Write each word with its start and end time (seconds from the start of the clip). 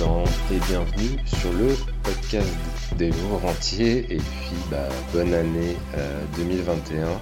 et 0.00 0.58
bienvenue 0.66 1.20
sur 1.24 1.52
le 1.52 1.68
podcast 2.02 2.48
des 2.98 3.10
nouveaux 3.10 3.38
rentiers 3.38 3.98
et 4.12 4.16
puis 4.16 4.56
bah, 4.68 4.88
bonne 5.12 5.32
année 5.32 5.76
2021 6.36 6.96
euh, 6.96 7.14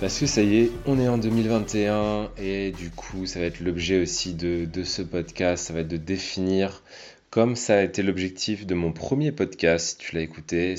parce 0.00 0.20
que 0.20 0.26
ça 0.26 0.42
y 0.42 0.58
est 0.58 0.70
on 0.86 1.00
est 1.00 1.08
en 1.08 1.18
2021 1.18 2.30
et 2.38 2.70
du 2.70 2.90
coup 2.90 3.26
ça 3.26 3.40
va 3.40 3.46
être 3.46 3.58
l'objet 3.58 4.00
aussi 4.00 4.34
de, 4.34 4.68
ce 4.84 5.02
podcast. 5.02 5.66
Ça 5.66 5.72
va 5.72 5.80
être 5.80 5.88
de 5.88 5.96
définir 5.96 6.84
comme 7.30 7.56
ça 7.56 7.78
a 7.78 7.82
été 7.82 8.04
l'objectif 8.04 8.66
de 8.66 8.74
mon 8.76 8.92
premier 8.92 9.32
podcast 9.32 9.88
si 9.88 9.96
tu 9.98 10.14
l'as 10.14 10.22
écouté 10.22 10.76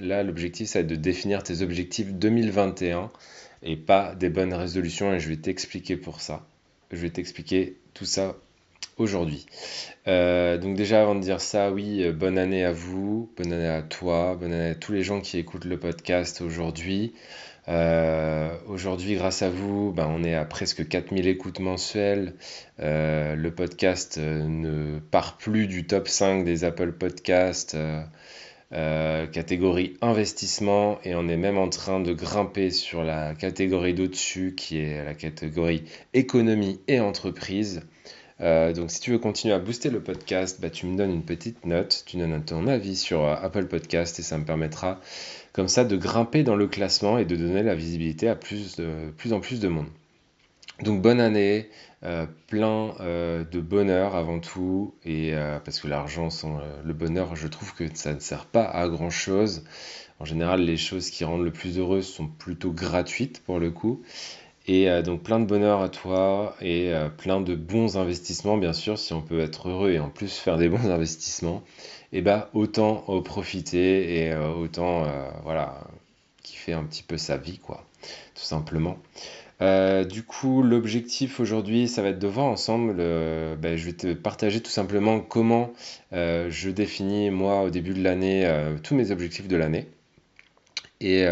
là 0.00 0.22
l'objectif 0.22 0.68
ça 0.68 0.80
va 0.80 0.82
être 0.82 0.90
de 0.90 0.96
définir 0.96 1.42
tes 1.42 1.62
objectifs 1.62 2.12
2021 2.12 3.10
et 3.62 3.76
pas 3.76 4.14
des 4.14 4.28
bonnes 4.28 4.52
résolutions. 4.52 5.14
Et 5.14 5.20
je 5.20 5.28
vais 5.28 5.36
t'expliquer 5.36 5.96
pour 5.96 6.20
ça. 6.20 6.46
Je 6.92 6.98
vais 6.98 7.10
t'expliquer 7.10 7.76
tout 7.94 8.04
ça 8.04 8.36
aujourd'hui. 8.98 9.46
Euh, 10.08 10.58
donc 10.58 10.76
déjà 10.76 11.02
avant 11.02 11.14
de 11.14 11.20
dire 11.20 11.40
ça, 11.40 11.70
oui, 11.70 12.02
euh, 12.02 12.12
bonne 12.12 12.38
année 12.38 12.64
à 12.64 12.72
vous, 12.72 13.30
bonne 13.36 13.52
année 13.52 13.68
à 13.68 13.82
toi, 13.82 14.36
bonne 14.36 14.52
année 14.52 14.70
à 14.70 14.74
tous 14.74 14.92
les 14.92 15.02
gens 15.02 15.20
qui 15.20 15.38
écoutent 15.38 15.64
le 15.64 15.78
podcast 15.78 16.40
aujourd'hui. 16.40 17.14
Euh, 17.68 18.48
aujourd'hui, 18.68 19.16
grâce 19.16 19.42
à 19.42 19.50
vous, 19.50 19.92
ben, 19.92 20.06
on 20.08 20.22
est 20.22 20.34
à 20.34 20.44
presque 20.44 20.86
4000 20.86 21.26
écoutes 21.26 21.58
mensuelles. 21.58 22.34
le 22.78 23.48
podcast 23.50 24.18
ne 24.18 24.98
part 25.00 25.36
plus 25.36 25.66
du 25.66 25.86
top 25.86 26.08
5 26.08 26.44
des 26.44 26.64
Apple 26.64 26.92
Podcasts. 26.92 27.76
catégorie 28.70 29.96
investissement 30.00 30.98
et 31.04 31.14
on 31.16 31.28
est 31.28 31.36
même 31.36 31.58
en 31.58 31.68
train 31.68 32.00
de 32.00 32.12
grimper 32.12 32.70
sur 32.70 33.02
la 33.02 33.34
catégorie 33.34 33.94
d'au-dessus 33.94 34.54
qui 34.56 34.78
est 34.78 35.04
la 35.04 35.14
catégorie 35.14 35.82
économie 36.14 36.80
et 36.86 37.00
entreprise. 37.00 37.82
Euh, 38.40 38.72
donc 38.72 38.90
si 38.90 39.00
tu 39.00 39.12
veux 39.12 39.18
continuer 39.18 39.54
à 39.54 39.58
booster 39.58 39.88
le 39.88 40.00
podcast, 40.00 40.60
bah, 40.60 40.68
tu 40.68 40.86
me 40.86 40.96
donnes 40.96 41.10
une 41.10 41.24
petite 41.24 41.64
note, 41.64 42.02
tu 42.06 42.18
donnes 42.18 42.44
ton 42.44 42.66
avis 42.66 42.96
sur 42.96 43.24
euh, 43.24 43.34
Apple 43.34 43.66
Podcast 43.66 44.18
et 44.18 44.22
ça 44.22 44.36
me 44.36 44.44
permettra 44.44 45.00
comme 45.52 45.68
ça 45.68 45.84
de 45.84 45.96
grimper 45.96 46.42
dans 46.42 46.56
le 46.56 46.66
classement 46.66 47.16
et 47.16 47.24
de 47.24 47.34
donner 47.34 47.62
la 47.62 47.74
visibilité 47.74 48.28
à 48.28 48.36
plus, 48.36 48.76
en 49.32 49.40
plus 49.40 49.60
de 49.60 49.68
monde. 49.68 49.86
Donc 50.82 51.00
bonne 51.00 51.20
année, 51.20 51.70
euh, 52.02 52.26
plein 52.48 52.94
de 53.00 53.60
bonheur 53.60 54.14
avant 54.14 54.38
tout, 54.38 54.94
et 55.06 55.32
parce 55.64 55.80
que 55.80 55.88
l'argent, 55.88 56.28
le 56.84 56.92
bonheur, 56.92 57.36
je 57.36 57.48
trouve 57.48 57.72
que 57.74 57.84
ça 57.94 58.12
ne 58.12 58.20
sert 58.20 58.44
pas 58.44 58.64
à 58.64 58.86
grand 58.86 59.08
chose. 59.08 59.64
En 60.18 60.26
général, 60.26 60.60
les 60.60 60.76
choses 60.76 61.08
qui 61.08 61.24
rendent 61.24 61.44
le 61.44 61.52
plus 61.52 61.78
heureux 61.78 62.02
sont 62.02 62.26
plutôt 62.26 62.72
gratuites 62.72 63.42
pour 63.42 63.58
le 63.58 63.70
coup. 63.70 64.02
Et 64.68 64.88
euh, 64.90 65.02
donc 65.02 65.22
plein 65.22 65.38
de 65.38 65.44
bonheur 65.44 65.80
à 65.80 65.88
toi 65.88 66.56
et 66.60 66.92
euh, 66.92 67.08
plein 67.08 67.40
de 67.40 67.54
bons 67.54 67.96
investissements, 67.96 68.56
bien 68.56 68.72
sûr, 68.72 68.98
si 68.98 69.12
on 69.12 69.22
peut 69.22 69.40
être 69.40 69.68
heureux 69.68 69.92
et 69.92 70.00
en 70.00 70.08
plus 70.08 70.36
faire 70.36 70.56
des 70.58 70.68
bons 70.68 70.90
investissements, 70.90 71.62
et 72.12 72.18
eh 72.18 72.22
bah 72.22 72.50
autant 72.54 73.04
en 73.08 73.20
profiter 73.22 74.22
et 74.22 74.32
euh, 74.32 74.48
autant 74.52 75.04
voilà 75.44 75.80
kiffer 76.42 76.72
un 76.72 76.84
petit 76.84 77.02
peu 77.02 77.16
sa 77.16 77.36
vie, 77.36 77.58
quoi, 77.58 77.84
tout 78.34 78.44
simplement. 78.44 78.98
du 79.60 80.22
coup, 80.22 80.62
l'objectif 80.62 81.40
aujourd'hui, 81.40 81.88
ça 81.88 82.02
va 82.02 82.08
être 82.10 82.18
de 82.18 82.28
voir 82.28 82.46
ensemble, 82.46 82.94
ben, 82.96 83.76
je 83.76 83.84
vais 83.84 83.92
te 83.92 84.12
partager 84.14 84.60
tout 84.60 84.70
simplement 84.70 85.20
comment 85.20 85.72
je 86.12 86.70
définis 86.70 87.30
moi 87.30 87.62
au 87.62 87.70
début 87.70 87.94
de 87.94 88.02
l'année 88.02 88.48
tous 88.84 88.94
mes 88.94 89.10
objectifs 89.10 89.48
de 89.48 89.56
l'année. 89.56 89.88
Et, 91.00 91.26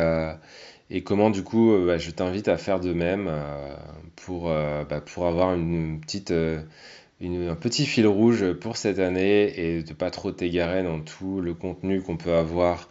et 0.94 1.02
comment 1.02 1.28
du 1.28 1.42
coup 1.42 1.72
euh, 1.72 1.86
bah, 1.86 1.98
je 1.98 2.10
t'invite 2.12 2.46
à 2.46 2.56
faire 2.56 2.78
de 2.78 2.92
même 2.92 3.26
euh, 3.28 3.74
pour, 4.14 4.48
euh, 4.48 4.84
bah, 4.84 5.00
pour 5.00 5.26
avoir 5.26 5.52
une 5.52 6.00
petite, 6.00 6.30
un 6.30 7.54
petit 7.56 7.84
fil 7.84 8.06
rouge 8.06 8.52
pour 8.52 8.76
cette 8.76 9.00
année 9.00 9.52
et 9.58 9.82
de 9.82 9.92
pas 9.92 10.12
trop 10.12 10.30
t'égarer 10.30 10.84
dans 10.84 11.00
tout 11.00 11.40
le 11.40 11.52
contenu 11.52 12.00
qu'on 12.00 12.16
peut 12.16 12.34
avoir 12.34 12.88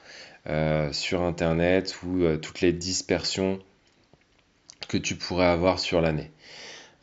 sur 0.91 1.21
internet 1.21 1.97
ou 2.03 2.23
toutes 2.41 2.59
les 2.59 2.73
dispersions 2.73 3.59
que 4.89 4.97
tu 4.97 5.15
pourrais 5.15 5.45
avoir 5.45 5.79
sur 5.79 6.01
l'année. 6.01 6.31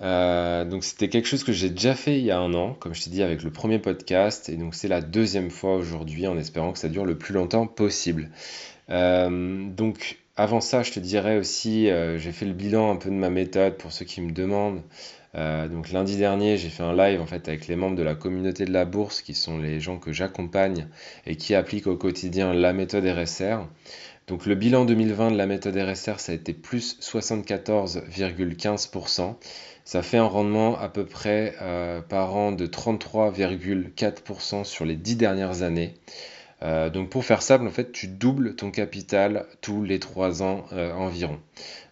donc 0.00 0.84
c'était 0.84 1.08
quelque 1.08 1.26
chose 1.26 1.44
que 1.44 1.52
j'ai 1.52 1.70
déjà 1.70 1.94
fait 1.94 2.18
il 2.18 2.24
y 2.24 2.30
a 2.30 2.38
un 2.38 2.52
an, 2.52 2.74
comme 2.74 2.94
je 2.94 3.04
t'ai 3.04 3.10
dit 3.10 3.22
avec 3.22 3.42
le 3.42 3.50
premier 3.50 3.78
podcast, 3.78 4.50
et 4.50 4.56
donc 4.56 4.74
c'est 4.74 4.88
la 4.88 5.00
deuxième 5.00 5.50
fois 5.50 5.76
aujourd'hui 5.76 6.26
en 6.26 6.36
espérant 6.36 6.72
que 6.72 6.78
ça 6.78 6.88
dure 6.88 7.06
le 7.06 7.16
plus 7.16 7.32
longtemps 7.32 7.66
possible. 7.66 8.28
donc 8.88 10.18
avant 10.40 10.60
ça, 10.62 10.82
je 10.82 10.90
te 10.90 11.00
dirais 11.00 11.36
aussi, 11.36 11.90
euh, 11.90 12.16
j'ai 12.16 12.32
fait 12.32 12.46
le 12.46 12.54
bilan 12.54 12.90
un 12.90 12.96
peu 12.96 13.10
de 13.10 13.14
ma 13.14 13.28
méthode 13.28 13.76
pour 13.76 13.92
ceux 13.92 14.06
qui 14.06 14.22
me 14.22 14.32
demandent. 14.32 14.80
Euh, 15.34 15.68
donc 15.68 15.92
lundi 15.92 16.16
dernier, 16.16 16.56
j'ai 16.56 16.70
fait 16.70 16.82
un 16.82 16.96
live 16.96 17.20
en 17.20 17.26
fait 17.26 17.46
avec 17.46 17.68
les 17.68 17.76
membres 17.76 17.96
de 17.96 18.02
la 18.02 18.14
communauté 18.14 18.64
de 18.64 18.72
la 18.72 18.86
bourse, 18.86 19.20
qui 19.20 19.34
sont 19.34 19.58
les 19.58 19.80
gens 19.80 19.98
que 19.98 20.12
j'accompagne 20.12 20.88
et 21.26 21.36
qui 21.36 21.54
appliquent 21.54 21.88
au 21.88 21.96
quotidien 21.96 22.54
la 22.54 22.72
méthode 22.72 23.04
RSR. 23.04 23.66
Donc 24.28 24.46
le 24.46 24.54
bilan 24.54 24.86
2020 24.86 25.32
de 25.32 25.36
la 25.36 25.46
méthode 25.46 25.76
RSR, 25.76 26.20
ça 26.20 26.32
a 26.32 26.34
été 26.34 26.54
plus 26.54 26.98
74,15%. 27.00 29.34
Ça 29.84 30.02
fait 30.02 30.16
un 30.16 30.24
rendement 30.24 30.78
à 30.78 30.88
peu 30.88 31.04
près 31.04 31.54
euh, 31.60 32.00
par 32.00 32.34
an 32.34 32.52
de 32.52 32.66
33,4% 32.66 34.64
sur 34.64 34.86
les 34.86 34.96
10 34.96 35.16
dernières 35.16 35.60
années. 35.62 35.92
Euh, 36.62 36.90
donc 36.90 37.08
pour 37.10 37.24
faire 37.24 37.42
simple, 37.42 37.66
en 37.66 37.70
fait, 37.70 37.92
tu 37.92 38.06
doubles 38.06 38.54
ton 38.54 38.70
capital 38.70 39.46
tous 39.60 39.82
les 39.82 39.98
3 39.98 40.42
ans 40.42 40.66
euh, 40.72 40.92
environ. 40.92 41.40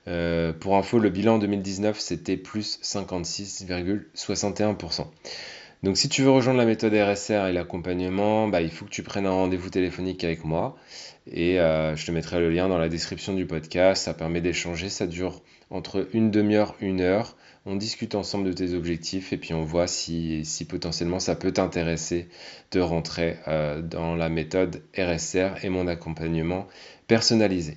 Euh, 0.07 0.53
pour 0.53 0.77
info, 0.77 0.99
le 0.99 1.09
bilan 1.11 1.37
en 1.37 1.39
2019, 1.39 1.99
c'était 2.01 2.37
plus 2.37 2.79
56,61%. 2.83 5.07
Donc 5.83 5.97
si 5.97 6.09
tu 6.09 6.23
veux 6.23 6.31
rejoindre 6.31 6.59
la 6.59 6.65
méthode 6.65 6.93
RSR 6.93 7.47
et 7.47 7.53
l'accompagnement, 7.53 8.49
bah, 8.49 8.63
il 8.63 8.71
faut 8.71 8.85
que 8.85 8.91
tu 8.91 9.03
prennes 9.03 9.27
un 9.27 9.31
rendez-vous 9.31 9.71
téléphonique 9.71 10.25
avec 10.25 10.45
moi. 10.45 10.77
Et 11.31 11.57
je 11.57 12.07
te 12.07 12.11
mettrai 12.11 12.41
le 12.41 12.51
lien 12.51 12.69
dans 12.69 12.79
la 12.79 12.89
description 12.89 13.35
du 13.35 13.47
podcast. 13.47 14.05
Ça 14.05 14.15
permet 14.15 14.41
d'échanger. 14.41 14.89
Ça 14.89 15.07
dure 15.07 15.43
entre 15.71 16.09
une 16.15 16.31
demi-heure, 16.31 16.75
une 16.81 17.01
heure 17.01 17.37
on 17.69 17.77
discute 17.77 18.15
ensemble 18.15 18.47
de 18.49 18.53
tes 18.55 18.73
objectifs 18.73 19.33
et 19.35 19.37
puis 19.37 19.53
on 19.53 19.63
voit 19.63 19.87
si, 19.87 20.43
potentiellement 20.69 21.21
ça 21.21 21.37
peut 21.37 21.53
t'intéresser 21.53 22.29
de 22.71 22.81
rentrer 22.81 23.37
euh, 23.47 23.83
dans 23.83 24.17
la 24.17 24.31
méthode 24.31 24.83
RSR 24.97 25.63
et 25.63 25.69
mon 25.69 25.87
accompagnement 25.87 26.67
personnalisé. 27.09 27.77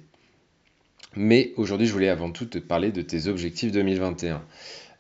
Mais 1.18 1.52
aujourd'hui, 1.58 1.88
je 1.88 1.92
voulais 1.92 2.08
avant 2.08 2.32
tout 2.32 2.46
te 2.46 2.58
parler 2.58 2.94
de 2.94 3.02
tes 3.02 3.28
objectifs 3.28 3.74
2021. 3.74 4.42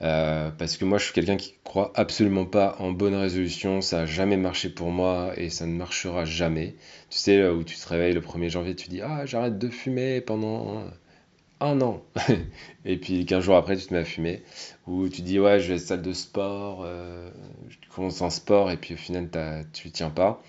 Euh, 0.01 0.49
parce 0.51 0.77
que 0.77 0.85
moi, 0.85 0.97
je 0.97 1.05
suis 1.05 1.13
quelqu'un 1.13 1.37
qui 1.37 1.55
croit 1.63 1.91
absolument 1.95 2.45
pas 2.45 2.75
en 2.79 2.91
bonne 2.91 3.15
résolution. 3.15 3.81
Ça 3.81 3.99
n'a 3.99 4.05
jamais 4.05 4.37
marché 4.37 4.69
pour 4.69 4.89
moi 4.91 5.33
et 5.37 5.49
ça 5.49 5.65
ne 5.65 5.73
marchera 5.75 6.25
jamais. 6.25 6.75
Tu 7.09 7.17
sais, 7.19 7.47
où 7.47 7.63
tu 7.63 7.75
te 7.75 7.87
réveilles 7.87 8.13
le 8.13 8.21
1er 8.21 8.49
janvier, 8.49 8.75
tu 8.75 8.89
dis 8.89 9.01
Ah, 9.01 9.25
j'arrête 9.25 9.57
de 9.59 9.69
fumer 9.69 10.21
pendant 10.21 10.83
un 11.61 11.79
an. 11.81 12.01
et 12.85 12.97
puis 12.97 13.25
15 13.25 13.43
jours 13.43 13.55
après, 13.55 13.77
tu 13.77 13.85
te 13.85 13.93
mets 13.93 13.99
à 13.99 14.05
fumer. 14.05 14.43
Ou 14.87 15.07
tu 15.09 15.21
dis, 15.21 15.39
ouais, 15.39 15.59
je 15.59 15.67
vais 15.67 15.73
à 15.73 15.77
la 15.77 15.81
salle 15.81 16.01
de 16.01 16.13
sport, 16.13 16.83
euh, 16.83 17.29
tu 17.69 17.89
commences 17.89 18.21
en 18.21 18.29
sport, 18.29 18.71
et 18.71 18.77
puis 18.77 18.95
au 18.95 18.97
final, 18.97 19.29
tu 19.71 19.91
tiens 19.91 20.09
pas. 20.09 20.41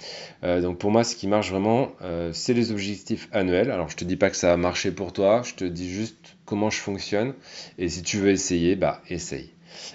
Euh, 0.42 0.60
donc 0.60 0.78
pour 0.78 0.90
moi, 0.90 1.04
ce 1.04 1.14
qui 1.14 1.28
marche 1.28 1.50
vraiment, 1.50 1.92
euh, 2.02 2.30
c'est 2.32 2.54
les 2.54 2.72
objectifs 2.72 3.28
annuels. 3.32 3.70
Alors 3.70 3.88
je 3.88 3.96
te 3.96 4.04
dis 4.04 4.16
pas 4.16 4.30
que 4.30 4.36
ça 4.36 4.48
va 4.48 4.56
marcher 4.56 4.90
pour 4.90 5.12
toi, 5.12 5.42
je 5.44 5.54
te 5.54 5.64
dis 5.64 5.90
juste 5.90 6.36
comment 6.44 6.70
je 6.70 6.78
fonctionne. 6.78 7.34
Et 7.78 7.88
si 7.88 8.02
tu 8.02 8.18
veux 8.18 8.30
essayer, 8.30 8.76
bah 8.76 9.02
essaye. 9.08 9.50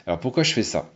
Alors 0.05 0.19
pourquoi 0.19 0.43
je 0.43 0.53
fais 0.53 0.63
ça? 0.63 0.89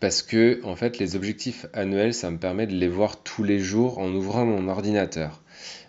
Parce 0.00 0.22
que 0.22 0.60
en 0.64 0.76
fait 0.76 0.98
les 0.98 1.16
objectifs 1.16 1.66
annuels 1.72 2.12
ça 2.12 2.30
me 2.30 2.38
permet 2.38 2.66
de 2.66 2.74
les 2.74 2.88
voir 2.88 3.22
tous 3.22 3.44
les 3.44 3.60
jours 3.60 3.98
en 3.98 4.10
ouvrant 4.12 4.44
mon 4.44 4.68
ordinateur 4.68 5.42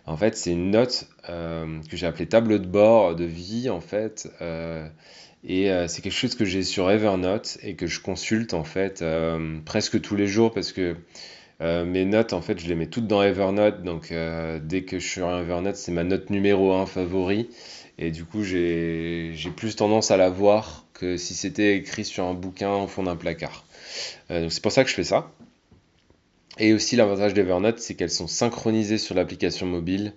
en 0.08 0.16
fait, 0.16 0.38
c'est 0.38 0.54
une 0.54 0.72
note 0.72 1.06
euh, 1.30 1.82
que 1.90 1.98
j'ai 1.98 2.08
appelée 2.08 2.28
tableau 2.28 2.60
de 2.60 2.66
bord 2.66 3.16
de 3.16 3.26
vie, 3.26 3.70
en 3.70 3.82
fait. 3.82 4.32
Euh, 4.42 4.88
et 5.44 5.70
euh, 5.70 5.88
c'est 5.90 6.02
quelque 6.02 6.14
chose 6.14 6.34
que 6.34 6.46
j'ai 6.46 6.64
sur 6.64 6.90
Evernote 6.90 7.58
et 7.62 7.76
que 7.76 7.88
je 7.88 8.00
consulte, 8.00 8.54
en 8.54 8.64
fait, 8.64 9.04
presque 9.66 10.02
tous 10.02 10.16
les 10.16 10.28
jours 10.28 10.54
parce 10.54 10.72
que 10.72 10.96
mes 11.60 12.06
notes, 12.06 12.34
en 12.34 12.42
fait, 12.42 12.60
je 12.60 12.68
les 12.68 12.76
mets 12.76 12.88
toutes 12.88 13.08
dans 13.08 13.22
Evernote. 13.22 13.84
Donc, 13.84 14.14
dès 14.64 14.84
que 14.84 14.98
je 14.98 15.04
suis 15.04 15.20
sur 15.20 15.30
Evernote, 15.30 15.76
c'est 15.76 15.92
ma 15.92 16.06
note 16.06 16.30
numéro 16.30 16.74
1 16.74 16.86
favori. 16.86 17.50
Et 18.00 18.12
du 18.12 18.24
coup, 18.24 18.44
j'ai 18.44 19.34
plus 19.58 19.76
tendance 19.76 20.12
à 20.12 20.18
la 20.18 20.30
voir 20.30 20.86
que 20.94 21.18
si 21.18 21.34
c'était 21.34 21.76
écrit 21.76 22.06
sur 22.06 22.24
un 22.24 22.34
bouquin 22.34 22.74
au 22.74 22.88
fond 22.88 23.04
d'un 23.04 23.18
placard. 23.18 23.66
donc, 24.30 24.54
c'est 24.54 24.64
pour 24.64 24.72
ça 24.72 24.86
que 24.86 24.90
je 24.90 24.96
fais 24.96 25.04
ça. 25.04 25.32
Et 26.60 26.74
aussi 26.74 26.96
l'avantage 26.96 27.34
d'Evernote, 27.34 27.80
c'est 27.80 27.96
qu'elles 27.96 28.10
sont 28.10 28.28
synchronisées 28.28 28.98
sur 28.98 29.16
l'application 29.16 29.66
mobile, 29.66 30.14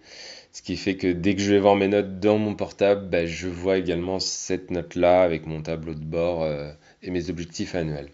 ce 0.53 0.63
qui 0.63 0.77
fait 0.77 0.97
que 0.97 1.07
dès 1.13 1.35
que 1.35 1.41
je 1.41 1.53
vais 1.53 1.61
voir 1.61 1.77
mes 1.77 1.89
notes 1.89 2.19
dans 2.19 2.39
mon 2.39 2.55
portable, 2.55 3.09
bah, 3.09 3.27
je 3.27 3.49
vois 3.49 3.77
également 3.77 4.19
cette 4.19 4.71
note-là 4.71 5.23
avec 5.23 5.47
mon 5.47 5.63
tableau 5.63 5.95
de 5.95 6.05
bord 6.05 6.43
euh, 6.43 6.73
et 7.03 7.11
mes 7.11 7.31
objectifs 7.31 7.75
annuels. 7.75 8.11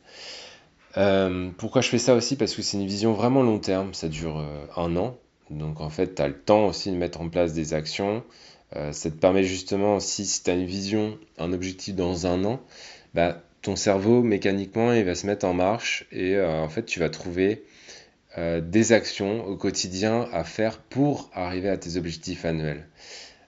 Euh, 0.96 1.50
pourquoi 1.56 1.82
je 1.82 1.88
fais 1.88 1.98
ça 1.98 2.14
aussi? 2.14 2.36
Parce 2.36 2.54
que 2.54 2.62
c'est 2.62 2.76
une 2.78 2.86
vision 2.86 3.12
vraiment 3.12 3.42
long 3.42 3.58
terme, 3.58 3.94
ça 3.94 4.08
dure 4.08 4.38
euh, 4.38 4.66
un 4.76 4.96
an. 4.96 5.16
Donc 5.50 5.80
en 5.80 5.90
fait, 5.90 6.16
tu 6.16 6.22
as 6.22 6.28
le 6.28 6.38
temps 6.38 6.66
aussi 6.66 6.90
de 6.90 6.96
mettre 6.96 7.20
en 7.20 7.28
place 7.28 7.52
des 7.52 7.72
actions. 7.72 8.24
ça 8.72 9.10
te 9.10 9.16
permet 9.16 9.44
justement, 9.44 10.00
si, 10.00 10.26
tu 10.42 10.50
as 10.50 10.54
une 10.54 10.66
vision, 10.66 11.18
un 11.38 11.52
objectif 11.52 11.94
dans 11.94 12.26
un 12.26 12.44
an, 12.44 12.60
bah, 13.14 13.40
ton 13.62 13.76
cerveau 13.76 14.22
mécaniquement 14.22 14.92
il 14.92 15.04
va 15.04 15.14
se 15.14 15.26
mettre 15.26 15.46
en 15.46 15.54
marche 15.54 16.06
et 16.12 16.38
en 16.40 16.68
fait 16.68 16.84
tu 16.84 17.00
vas 17.00 17.08
trouver 17.08 17.64
des 18.36 18.92
actions 18.92 19.46
au 19.46 19.56
quotidien 19.56 20.28
à 20.32 20.44
faire 20.44 20.78
pour 20.78 21.30
arriver 21.32 21.68
à 21.68 21.78
tes 21.78 21.96
objectifs 21.96 22.44
annuels. 22.44 22.86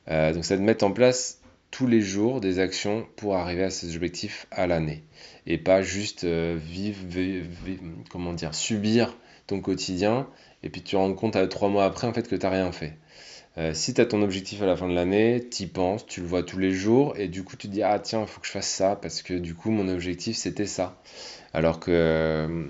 donc 0.07 0.45
ça 0.45 0.57
te 0.57 0.63
met 0.63 0.83
en 0.83 0.93
place 0.93 1.41
tous 1.71 1.87
les 1.87 2.01
jours 2.01 2.41
des 2.41 2.59
actions 2.59 3.07
pour 3.17 3.37
arriver 3.37 3.65
à 3.65 3.71
ces 3.71 3.95
objectifs 3.97 4.47
à 4.51 4.67
l'année 4.67 5.05
et 5.47 5.59
pas 5.59 5.83
juste 5.83 6.25
vivre, 6.25 7.05
comment 8.09 8.33
dire, 8.33 8.55
subir 8.55 9.17
ton 9.47 9.61
quotidien 9.61 10.27
et 10.63 10.71
puis 10.71 10.83
tu 10.83 10.93
te 10.93 10.97
rends 10.97 11.13
compte 11.15 11.37
à 11.37 11.47
trois 11.47 11.69
mois 11.69 11.85
après 11.85 12.07
en 12.07 12.13
fait 12.13 12.29
que 12.29 12.37
tu 12.37 12.47
n'as 12.47 12.53
rien 12.53 12.73
fait. 12.73 12.95
Euh, 13.59 13.75
si 13.75 13.93
tu 13.93 14.01
as 14.01 14.07
ton 14.07 14.23
objectif 14.23 14.63
à 14.63 14.67
la 14.67 14.77
fin 14.77 14.89
de 14.89 14.95
l'année, 14.95 15.49
tu 15.51 15.65
y 15.65 15.67
penses, 15.67 16.07
tu 16.07 16.21
le 16.21 16.27
vois 16.27 16.45
tous 16.45 16.59
les 16.59 16.73
jours, 16.73 17.15
et 17.17 17.27
du 17.27 17.43
coup 17.43 17.57
tu 17.57 17.69
te 17.69 17.73
dis 17.73 17.83
ah 17.83 17.99
tiens, 17.99 18.21
il 18.23 18.29
faut 18.29 18.41
que 18.41 18.47
je 18.47 18.53
fasse 18.53 18.69
ça, 18.69 18.97
parce 18.97 19.23
que 19.23 19.35
du 19.35 19.55
coup 19.55 19.71
mon 19.71 19.89
objectif 19.89 20.37
c'était 20.37 20.67
ça. 20.67 21.01
Alors 21.53 21.81
que, 21.81 22.69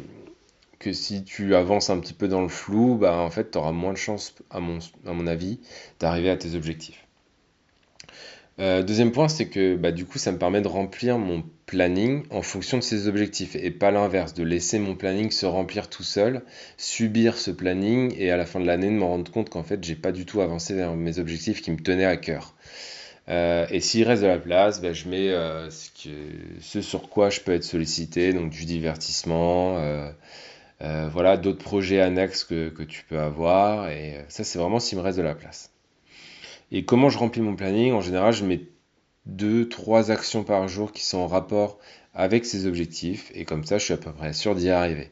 que 0.79 0.93
si 0.93 1.25
tu 1.25 1.55
avances 1.55 1.91
un 1.91 1.99
petit 1.99 2.15
peu 2.15 2.29
dans 2.29 2.43
le 2.43 2.49
flou, 2.49 2.97
bah 2.97 3.17
en 3.19 3.31
fait 3.31 3.51
tu 3.51 3.59
auras 3.59 3.73
moins 3.73 3.93
de 3.93 3.99
chances, 3.99 4.35
à 4.51 4.61
mon, 4.61 4.79
à 5.07 5.13
mon 5.13 5.27
avis, 5.27 5.61
d'arriver 6.01 6.31
à 6.31 6.37
tes 6.37 6.55
objectifs. 6.55 7.09
Euh, 8.61 8.83
deuxième 8.83 9.13
point, 9.13 9.29
c'est 9.29 9.47
que 9.47 9.77
bah, 9.77 9.93
du 9.93 10.05
coup, 10.05 10.19
ça 10.19 10.33
me 10.33 10.39
permet 10.39 10.61
de 10.61 10.69
remplir 10.69 11.19
mon 11.19 11.45
planning 11.67 12.25
en 12.31 12.43
fonction 12.43 12.79
de 12.79 12.83
ses 12.83 13.07
objectifs 13.07 13.55
et 13.55 13.71
pas 13.71 13.93
l'inverse, 13.93 14.35
de 14.35 14.43
laisser 14.43 14.81
mon 14.81 14.97
planning 14.97 15.31
se 15.31 15.47
remplir 15.47 15.89
tout 15.89 16.03
seul, 16.03 16.43
subir 16.77 17.37
ce 17.39 17.53
planning 17.53 18.13
et 18.19 18.33
à 18.33 18.37
la 18.37 18.47
fin 18.47 18.59
de 18.59 18.67
l'année 18.67 18.89
de 18.89 18.95
me 18.95 19.05
rendre 19.05 19.31
compte 19.31 19.49
qu'en 19.49 19.63
fait, 19.63 19.85
j'ai 19.85 19.95
pas 19.95 20.11
du 20.11 20.27
tout 20.27 20.41
avancé 20.41 20.75
vers 20.75 20.97
mes 20.97 21.21
objectifs 21.21 21.63
qui 21.63 21.71
me 21.71 21.77
tenaient 21.77 22.05
à 22.05 22.17
cœur. 22.17 22.57
Euh, 23.29 23.67
et 23.71 23.81
s'il 23.81 24.05
reste 24.05 24.23
de 24.23 24.29
la 24.29 24.39
place, 24.39 24.81
bah, 24.81 24.93
je 24.93 25.09
mets 25.09 25.29
euh, 25.29 25.69
ce, 25.71 26.81
sur 26.81 27.09
quoi 27.11 27.31
je 27.31 27.41
peux 27.41 27.53
être 27.53 27.65
sollicité, 27.65 28.33
donc 28.33 28.51
du 28.51 28.65
divertissement, 28.65 29.77
voilà, 30.81 31.37
d'autres 31.37 31.63
projets 31.65 32.01
annexes 32.01 32.45
que, 32.45 32.69
que 32.69 32.83
tu 32.83 33.05
peux 33.05 33.19
avoir. 33.19 33.91
Et 33.91 34.25
ça, 34.29 34.45
c'est 34.45 34.59
vraiment 34.59 34.81
s'il 34.81 34.99
me 34.99 35.03
reste 35.03 35.19
de 35.19 35.23
la 35.23 35.35
place. 35.35 35.73
Et 36.71 36.85
comment 36.85 37.09
je 37.09 37.19
remplis 37.19 37.41
mon 37.41 37.57
planning? 37.57 37.93
En 37.93 38.01
général, 38.01 38.33
je 38.33 38.45
mets 38.45 38.61
deux, 39.27 39.69
trois 39.69 40.11
actions 40.11 40.45
par 40.45 40.69
jour 40.69 40.93
qui 40.93 41.05
sont 41.05 41.19
en 41.19 41.27
rapport 41.27 41.79
avec 42.15 42.45
ces 42.45 42.67
objectifs. 42.67 43.31
Et 43.35 43.45
comme 43.45 43.65
ça, 43.65 43.79
je 43.79 43.85
suis 43.85 43.95
à 43.95 43.97
peu 43.97 44.13
près 44.13 44.33
sûr 44.33 44.55
d'y 44.55 44.71
arriver. 44.71 45.11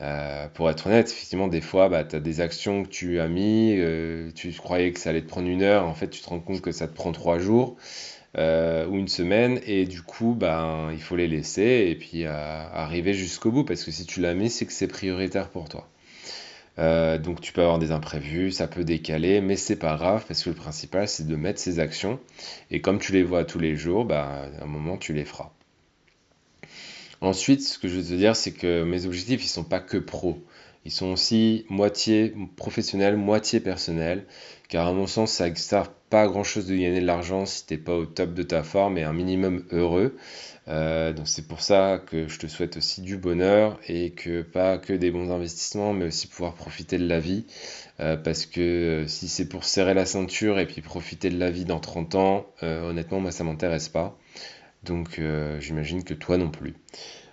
Euh, 0.00 0.48
pour 0.48 0.68
être 0.70 0.86
honnête, 0.86 1.08
effectivement, 1.10 1.48
des 1.48 1.60
fois, 1.60 1.88
bah, 1.88 2.04
tu 2.04 2.16
as 2.16 2.20
des 2.20 2.40
actions 2.40 2.82
que 2.82 2.88
tu 2.88 3.20
as 3.20 3.28
mis, 3.28 3.76
euh, 3.78 4.30
tu 4.34 4.52
croyais 4.52 4.92
que 4.92 4.98
ça 4.98 5.10
allait 5.10 5.22
te 5.22 5.28
prendre 5.28 5.48
une 5.48 5.62
heure, 5.62 5.84
en 5.84 5.94
fait, 5.94 6.08
tu 6.08 6.20
te 6.20 6.28
rends 6.28 6.40
compte 6.40 6.60
que 6.60 6.72
ça 6.72 6.88
te 6.88 6.94
prend 6.94 7.12
trois 7.12 7.38
jours 7.38 7.76
euh, 8.38 8.86
ou 8.86 8.96
une 8.96 9.08
semaine, 9.08 9.60
et 9.66 9.84
du 9.84 10.02
coup, 10.02 10.34
bah, 10.34 10.88
il 10.92 11.00
faut 11.00 11.16
les 11.16 11.28
laisser 11.28 11.88
et 11.90 11.94
puis 11.94 12.24
arriver 12.24 13.14
jusqu'au 13.14 13.50
bout, 13.50 13.64
parce 13.64 13.84
que 13.84 13.90
si 13.90 14.06
tu 14.06 14.20
l'as 14.20 14.34
mis, 14.34 14.50
c'est 14.50 14.66
que 14.66 14.72
c'est 14.72 14.88
prioritaire 14.88 15.48
pour 15.48 15.68
toi. 15.68 15.88
Euh, 16.78 17.18
donc 17.18 17.40
tu 17.40 17.52
peux 17.52 17.60
avoir 17.60 17.78
des 17.78 17.90
imprévus, 17.90 18.52
ça 18.52 18.66
peut 18.66 18.84
décaler, 18.84 19.40
mais 19.40 19.56
c'est 19.56 19.76
pas 19.76 19.96
grave 19.96 20.24
parce 20.26 20.42
que 20.42 20.48
le 20.48 20.56
principal 20.56 21.06
c'est 21.06 21.26
de 21.26 21.36
mettre 21.36 21.60
ces 21.60 21.80
actions 21.80 22.18
et 22.70 22.80
comme 22.80 22.98
tu 22.98 23.12
les 23.12 23.22
vois 23.22 23.44
tous 23.44 23.58
les 23.58 23.76
jours, 23.76 24.04
bah, 24.06 24.46
à 24.58 24.64
un 24.64 24.66
moment 24.66 24.96
tu 24.96 25.12
les 25.12 25.24
feras. 25.24 25.50
Ensuite, 27.20 27.62
ce 27.62 27.78
que 27.78 27.88
je 27.88 27.96
veux 27.96 28.02
te 28.02 28.14
dire, 28.14 28.34
c'est 28.34 28.52
que 28.52 28.82
mes 28.84 29.06
objectifs 29.06 29.44
ils 29.44 29.48
sont 29.48 29.64
pas 29.64 29.80
que 29.80 29.98
pro, 29.98 30.42
ils 30.84 30.90
sont 30.90 31.12
aussi 31.12 31.64
moitié 31.68 32.34
professionnels, 32.56 33.16
moitié 33.16 33.60
personnels, 33.60 34.24
car 34.68 34.88
à 34.88 34.92
mon 34.92 35.06
sens 35.06 35.32
ça 35.32 35.48
ne 35.48 35.54
sert 35.54 35.90
pas 36.10 36.22
à 36.22 36.26
grand 36.26 36.44
chose 36.44 36.66
de 36.66 36.74
gagner 36.74 37.00
de 37.00 37.06
l'argent 37.06 37.46
si 37.46 37.66
t'es 37.66 37.78
pas 37.78 37.94
au 37.94 38.06
top 38.06 38.34
de 38.34 38.42
ta 38.42 38.62
forme 38.62 38.98
et 38.98 39.02
un 39.02 39.12
minimum 39.12 39.64
heureux. 39.70 40.16
Euh, 40.68 41.12
donc 41.12 41.26
c'est 41.28 41.48
pour 41.48 41.60
ça 41.60 42.00
que 42.06 42.28
je 42.28 42.38
te 42.38 42.46
souhaite 42.46 42.76
aussi 42.76 43.00
du 43.02 43.16
bonheur 43.16 43.78
et 43.88 44.10
que 44.10 44.42
pas 44.42 44.78
que 44.78 44.92
des 44.92 45.10
bons 45.10 45.30
investissements, 45.30 45.92
mais 45.92 46.06
aussi 46.06 46.26
pouvoir 46.28 46.54
profiter 46.54 46.98
de 46.98 47.06
la 47.06 47.20
vie. 47.20 47.46
Euh, 48.00 48.16
parce 48.16 48.46
que 48.46 48.60
euh, 48.60 49.06
si 49.06 49.28
c'est 49.28 49.48
pour 49.48 49.64
serrer 49.64 49.94
la 49.94 50.06
ceinture 50.06 50.58
et 50.58 50.66
puis 50.66 50.80
profiter 50.82 51.30
de 51.30 51.38
la 51.38 51.50
vie 51.50 51.64
dans 51.64 51.80
30 51.80 52.14
ans, 52.14 52.46
honnêtement, 52.62 53.20
moi 53.20 53.32
ça 53.32 53.44
m'intéresse 53.44 53.88
pas. 53.88 54.18
Donc 54.84 55.20
j'imagine 55.60 56.04
que 56.04 56.14
toi 56.14 56.36
non 56.38 56.50
plus. 56.50 56.74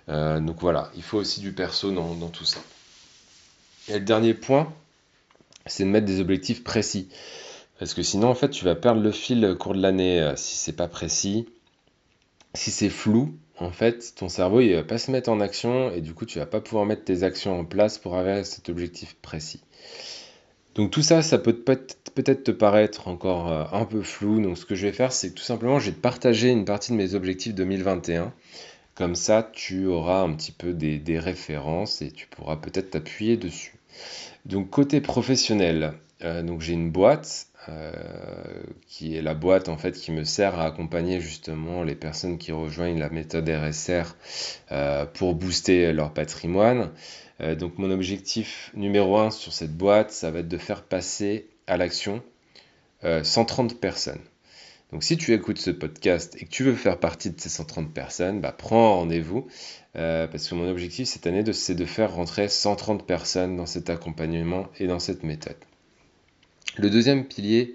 donc 0.08 0.60
voilà, 0.60 0.90
il 0.96 1.02
faut 1.02 1.18
aussi 1.18 1.40
du 1.40 1.52
perso 1.52 1.90
dans, 1.92 2.14
dans 2.14 2.28
tout 2.28 2.44
ça. 2.44 2.60
Et 3.88 3.94
le 3.94 4.00
dernier 4.00 4.34
point, 4.34 4.72
c'est 5.66 5.84
de 5.84 5.88
mettre 5.88 6.06
des 6.06 6.20
objectifs 6.20 6.64
précis. 6.64 7.08
Parce 7.78 7.94
que 7.94 8.02
sinon, 8.02 8.28
en 8.28 8.34
fait, 8.34 8.50
tu 8.50 8.64
vas 8.64 8.74
perdre 8.74 9.00
le 9.00 9.12
fil 9.12 9.44
au 9.44 9.56
cours 9.56 9.74
de 9.74 9.80
l'année 9.80 10.32
si 10.36 10.56
c'est 10.56 10.76
pas 10.76 10.88
précis 10.88 11.46
si 12.54 12.70
c'est 12.70 12.90
flou, 12.90 13.36
en 13.58 13.70
fait, 13.70 14.14
ton 14.16 14.28
cerveau 14.28 14.60
il 14.60 14.74
va 14.74 14.82
pas 14.82 14.98
se 14.98 15.10
mettre 15.10 15.30
en 15.30 15.40
action 15.40 15.90
et 15.92 16.00
du 16.00 16.14
coup 16.14 16.26
tu 16.26 16.38
vas 16.38 16.46
pas 16.46 16.60
pouvoir 16.60 16.86
mettre 16.86 17.04
tes 17.04 17.22
actions 17.22 17.58
en 17.58 17.64
place 17.64 17.98
pour 17.98 18.16
avoir 18.16 18.44
cet 18.44 18.68
objectif 18.68 19.16
précis. 19.20 19.62
Donc 20.74 20.90
tout 20.90 21.02
ça, 21.02 21.22
ça 21.22 21.38
peut 21.38 21.56
peut-être 21.56 22.44
te 22.44 22.50
paraître 22.50 23.08
encore 23.08 23.52
euh, 23.52 23.64
un 23.72 23.84
peu 23.84 24.02
flou. 24.02 24.40
Donc 24.40 24.56
ce 24.56 24.64
que 24.64 24.74
je 24.74 24.86
vais 24.86 24.92
faire, 24.92 25.12
c'est 25.12 25.32
tout 25.32 25.42
simplement, 25.42 25.78
je 25.78 25.86
vais 25.86 25.96
te 25.96 26.00
partager 26.00 26.48
une 26.48 26.64
partie 26.64 26.92
de 26.92 26.96
mes 26.96 27.14
objectifs 27.14 27.54
2021. 27.54 28.32
Comme 29.00 29.14
ça, 29.14 29.48
tu 29.54 29.86
auras 29.86 30.20
un 30.20 30.34
petit 30.34 30.52
peu 30.52 30.74
des, 30.74 31.18
références 31.18 32.02
et 32.02 32.10
tu 32.10 32.26
pourras 32.26 32.56
peut-être 32.56 32.90
t'appuyer 32.90 33.38
dessus. 33.38 33.72
Donc 34.44 34.68
côté 34.68 35.00
professionnel, 35.00 35.94
euh, 36.22 36.42
j'ai 36.58 36.74
une 36.74 36.90
boîte 36.90 37.46
euh, 37.70 37.92
qui 38.88 39.16
est 39.16 39.22
la 39.22 39.32
boîte 39.32 39.70
en 39.70 39.78
fait 39.78 39.92
qui 39.92 40.12
me 40.12 40.24
sert 40.24 40.60
à 40.60 40.66
accompagner 40.66 41.18
justement 41.18 41.82
les 41.82 41.94
personnes 41.94 42.36
qui 42.36 42.52
rejoignent 42.52 42.98
la 42.98 43.08
méthode 43.08 43.48
RSR 43.48 44.16
euh, 44.70 45.06
pour 45.06 45.34
booster 45.34 45.94
leur 45.94 46.12
patrimoine. 46.12 46.90
Donc 47.58 47.78
mon 47.78 47.90
objectif 47.90 48.70
numéro 48.74 49.16
un 49.16 49.30
sur 49.30 49.54
cette 49.54 49.74
boîte, 49.74 50.10
ça 50.10 50.30
va 50.30 50.40
être 50.40 50.48
de 50.48 50.58
faire 50.58 50.82
passer 50.82 51.48
à 51.66 51.78
l'action 51.78 52.22
130 53.02 53.80
personnes. 53.80 54.20
Donc 54.92 55.04
si 55.04 55.16
tu 55.16 55.32
écoutes 55.32 55.58
ce 55.58 55.70
podcast 55.70 56.36
et 56.40 56.44
que 56.44 56.50
tu 56.50 56.64
veux 56.64 56.74
faire 56.74 56.98
partie 56.98 57.30
de 57.30 57.40
ces 57.40 57.48
130 57.48 57.92
personnes, 57.92 58.40
bah, 58.40 58.52
prends 58.52 58.96
rendez-vous 58.96 59.46
parce 59.94 60.48
que 60.48 60.54
mon 60.54 60.68
objectif 60.68 61.08
cette 61.08 61.26
année, 61.26 61.44
c'est 61.52 61.74
de 61.74 61.84
faire 61.84 62.14
rentrer 62.14 62.48
130 62.48 63.06
personnes 63.06 63.56
dans 63.56 63.66
cet 63.66 63.90
accompagnement 63.90 64.66
et 64.78 64.86
dans 64.86 64.98
cette 64.98 65.22
méthode. 65.22 65.56
Le 66.76 66.88
deuxième 66.88 67.24
pilier 67.24 67.74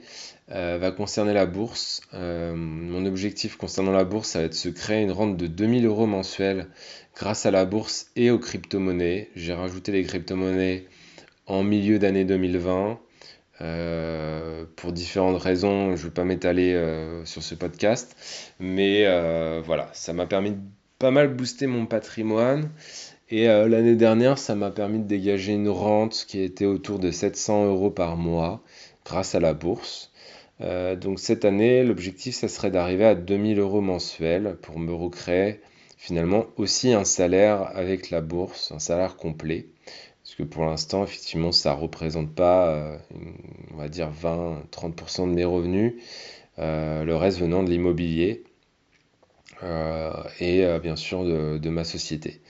euh, 0.52 0.78
va 0.80 0.92
concerner 0.92 1.34
la 1.34 1.46
bourse. 1.46 2.02
Euh, 2.14 2.56
mon 2.56 3.06
objectif 3.06 3.58
concernant 3.58 3.92
la 3.92 4.04
bourse, 4.04 4.30
ça 4.30 4.40
va 4.40 4.46
être 4.46 4.52
de 4.52 4.58
se 4.58 4.70
créer 4.70 5.02
une 5.02 5.12
rente 5.12 5.38
de 5.38 5.48
2000 5.48 5.86
euros 5.86 6.06
mensuels 6.06 6.68
grâce 7.16 7.46
à 7.46 7.52
la 7.52 7.66
bourse 7.66 8.12
et 8.16 8.32
aux 8.32 8.40
crypto-monnaies. 8.40 9.30
J'ai 9.36 9.54
rajouté 9.54 9.92
les 9.92 10.04
crypto-monnaies 10.04 10.86
en 11.48 11.64
milieu 11.64 12.00
d'année 12.00 12.26
2020. 12.26 13.00
Euh, 13.62 14.66
pour 14.76 14.92
différentes 14.92 15.42
raisons, 15.42 15.96
je 15.96 16.02
ne 16.02 16.08
vais 16.08 16.14
pas 16.14 16.24
m'étaler 16.24 16.80
sur 17.26 17.44
ce 17.44 17.56
podcast, 17.56 18.16
mais 18.60 19.06
voilà, 19.62 19.90
ça 19.94 20.14
m'a 20.14 20.26
permis 20.26 20.52
de 20.52 20.60
pas 21.00 21.12
mal 21.12 21.34
booster 21.34 21.68
mon 21.68 21.86
patrimoine. 21.86 22.70
Et 23.30 23.48
l'année 23.48 23.96
dernière, 23.96 24.38
ça 24.38 24.56
m'a 24.56 24.72
permis 24.72 25.00
de 25.00 25.08
dégager 25.08 25.54
une 25.54 25.70
rente 25.70 26.26
qui 26.28 26.42
était 26.42 26.66
autour 26.66 27.00
de 27.00 27.12
700 27.12 27.66
euros 27.66 27.90
par 27.90 28.18
mois 28.18 28.62
grâce 29.06 29.36
à 29.36 29.40
la 29.40 29.54
bourse. 29.54 30.12
Euh, 30.62 30.96
donc 30.96 31.20
cette 31.20 31.46
année, 31.46 31.84
l'objectif, 31.84 32.36
ça 32.36 32.48
serait 32.48 32.72
d'arriver 32.72 33.06
à 33.06 33.16
2000 33.16 33.60
euros 33.60 33.82
mensuels 33.82 34.58
pour 34.62 34.80
me 34.80 34.94
recréer 34.94 35.62
finalement 35.98 36.46
aussi 36.58 36.94
un 36.94 37.04
salaire 37.04 37.72
avec 37.76 38.10
la 38.10 38.22
bourse, 38.22 38.72
un 38.72 38.80
salaire 38.80 39.18
complet. 39.18 39.68
Parce 40.26 40.36
que 40.36 40.44
pour 40.44 40.66
l'instant, 40.66 41.04
effectivement, 41.04 41.54
ça 41.54 41.76
ne 41.76 41.80
représente 41.80 42.34
pas, 42.34 42.70
euh, 42.70 42.98
on 43.74 43.78
va 43.78 43.88
dire, 43.88 44.10
20-30% 44.12 45.30
de 45.30 45.34
mes 45.34 45.46
revenus, 45.46 45.94
euh, 46.60 47.04
le 47.06 47.16
reste 47.16 47.40
venant 47.40 47.64
de 47.64 47.70
l'immobilier 47.70 48.44
et 50.40 50.66
bien 50.84 50.96
sûr 50.96 51.24
de, 51.24 51.70
ma 51.70 51.84
société. 51.84 52.42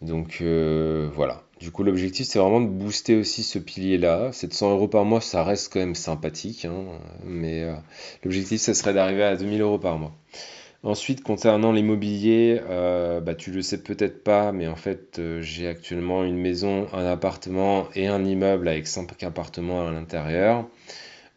Donc 0.00 0.42
voilà, 0.42 1.46
du 1.60 1.70
coup, 1.70 1.82
l'objectif, 1.84 2.26
c'est 2.26 2.38
vraiment 2.38 2.60
de 2.60 2.66
booster 2.66 3.16
aussi 3.16 3.42
ce 3.42 3.58
pilier-là. 3.58 4.30
700 4.30 4.72
euros 4.72 4.88
par 4.88 5.04
mois, 5.06 5.22
ça 5.22 5.42
reste 5.42 5.72
quand 5.72 5.80
même 5.80 5.94
sympathique, 5.94 6.66
hein, 6.66 6.84
mais 7.24 7.62
euh, 7.62 7.74
l'objectif, 8.24 8.60
ce 8.60 8.74
serait 8.74 8.92
d'arriver 8.92 9.22
à 9.22 9.36
2000 9.36 9.62
euros 9.62 9.78
par 9.78 9.98
mois. 9.98 10.12
Ensuite, 10.86 11.22
concernant 11.22 11.72
l'immobilier, 11.72 12.60
euh, 12.70 13.20
bah, 13.20 13.34
tu 13.34 13.50
le 13.50 13.60
sais 13.60 13.82
peut-être 13.82 14.24
pas, 14.24 14.52
mais 14.52 14.68
en 14.68 14.76
fait, 14.76 15.18
euh, 15.18 15.42
j'ai 15.42 15.66
actuellement 15.66 16.24
une 16.24 16.38
maison, 16.38 16.86
un 16.94 17.04
appartement 17.04 17.88
et 17.94 18.06
un 18.06 18.24
immeuble 18.24 18.68
avec 18.68 18.86
5 18.86 19.22
appartements 19.24 19.86
à 19.86 19.90
l'intérieur. 19.90 20.64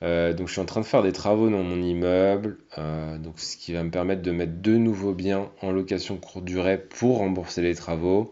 donc, 0.02 0.48
je 0.48 0.52
suis 0.52 0.62
en 0.62 0.66
train 0.66 0.80
de 0.80 0.86
faire 0.86 1.04
des 1.04 1.12
travaux 1.12 1.50
dans 1.50 1.64
mon 1.64 1.82
immeuble, 1.82 2.58
donc 2.78 3.40
ce 3.40 3.58
qui 3.58 3.74
va 3.74 3.84
me 3.84 3.92
permettre 3.92 4.22
de 4.22 4.32
mettre 4.32 4.54
deux 4.54 4.78
nouveaux 4.78 5.14
biens 5.14 5.50
en 5.62 5.72
location 5.72 6.16
courte 6.18 6.46
durée 6.46 6.78
pour 6.78 7.18
rembourser 7.18 7.62
les 7.62 7.76
travaux 7.76 8.32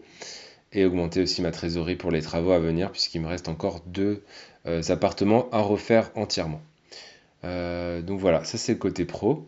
et 0.72 0.84
augmenter 0.84 1.22
aussi 1.22 1.42
ma 1.42 1.50
trésorerie 1.50 1.96
pour 1.96 2.10
les 2.10 2.22
travaux 2.22 2.52
à 2.52 2.58
venir 2.58 2.90
puisqu'il 2.90 3.20
me 3.20 3.28
reste 3.28 3.48
encore 3.48 3.82
deux 3.86 4.22
euh, 4.66 4.82
appartements 4.88 5.48
à 5.50 5.60
refaire 5.60 6.10
entièrement. 6.14 6.60
Euh, 7.44 8.02
donc 8.02 8.20
voilà, 8.20 8.44
ça 8.44 8.58
c'est 8.58 8.72
le 8.72 8.78
côté 8.78 9.04
pro. 9.04 9.46